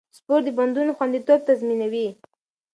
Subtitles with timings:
[0.17, 2.07] سپورت د بندونو خونديتوب تضمینوي.